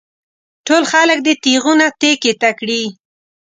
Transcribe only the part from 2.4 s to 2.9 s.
ته کړي.